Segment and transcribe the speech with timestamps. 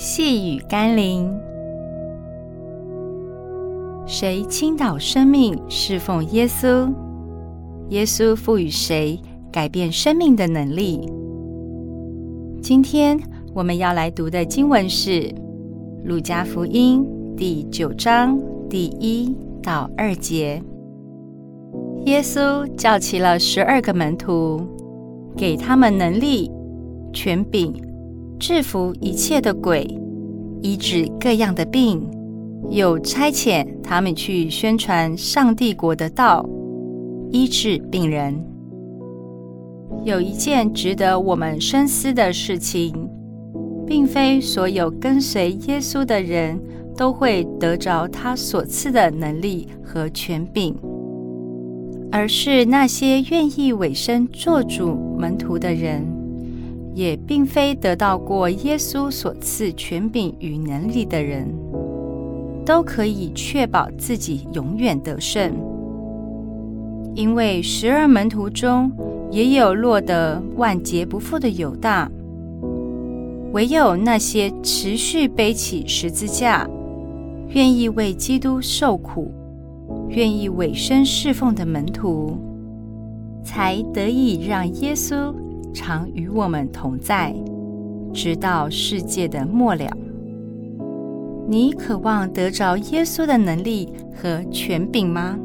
[0.00, 1.28] 细雨甘霖，
[4.06, 6.88] 谁倾倒生命侍奉耶稣？
[7.88, 11.00] 耶稣赋予谁改变生命的能力？
[12.62, 13.18] 今天
[13.52, 15.10] 我们要来读的经文是
[16.04, 17.04] 《路加福音》
[17.34, 18.38] 第九章
[18.70, 20.62] 第一到二节。
[22.06, 24.64] 耶稣叫齐了十二个门徒，
[25.36, 26.48] 给他们能力、
[27.12, 27.74] 权柄。
[28.38, 29.86] 制服一切的鬼，
[30.62, 32.00] 医治各样的病，
[32.70, 36.48] 又差遣他们去宣传上帝国的道，
[37.30, 38.34] 医治病人。
[40.04, 42.94] 有一件值得我们深思的事情，
[43.84, 46.58] 并非所有跟随耶稣的人
[46.96, 50.74] 都会得着他所赐的能力和权柄，
[52.12, 56.17] 而是那些愿意委身做主门徒的人。
[56.98, 61.48] 也并非得到过耶稣所赐权柄与能力的人，
[62.66, 65.54] 都可以确保自己永远得胜。
[67.14, 68.90] 因为十二门徒中
[69.30, 72.10] 也有落得万劫不复的犹大，
[73.52, 76.68] 唯有那些持续背起十字架、
[77.50, 79.30] 愿意为基督受苦、
[80.08, 82.36] 愿意委身侍奉的门徒，
[83.44, 85.32] 才得以让耶稣。
[85.72, 87.34] 常与我们同在，
[88.12, 89.86] 直到世界的末了。
[91.48, 95.38] 你渴望得着耶稣的能力和权柄吗？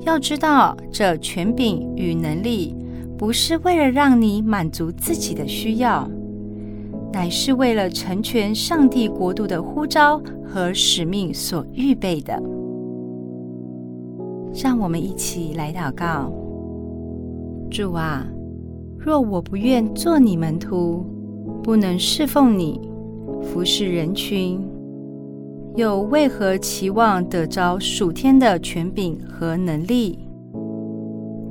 [0.00, 2.76] 要知道，这权柄与能力
[3.16, 6.06] 不是为了让你满足自己的需要，
[7.12, 12.38] 乃是为了成全上帝国度的呼召和使命所预备的。
[14.52, 16.30] 让我们一起来祷告：
[17.70, 18.26] 主啊。
[19.04, 21.04] 若我不愿做你门徒，
[21.62, 22.80] 不能侍奉你，
[23.42, 24.58] 服侍人群，
[25.76, 30.18] 又为何期望得着属天的权柄和能力？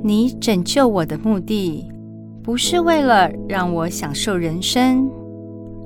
[0.02, 1.88] 你拯救我的目的，
[2.42, 5.08] 不是为了让我享受人生，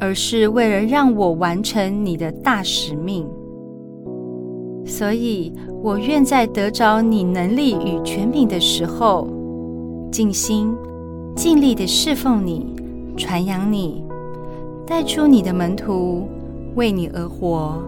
[0.01, 3.27] 而是为了让我完成你的大使命。
[4.87, 5.53] 所以，
[5.83, 9.29] 我愿在得着你能力与权柄的时候，
[10.11, 10.75] 尽心。
[11.39, 12.75] 尽力的侍奉你，
[13.17, 14.03] 传扬你，
[14.85, 16.27] 带出你的门徒，
[16.75, 17.81] 为你而活。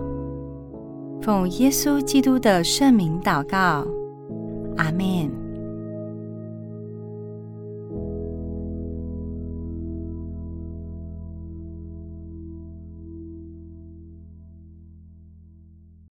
[1.21, 3.84] 奉耶稣基督的圣名祷告，
[4.77, 5.39] 阿门。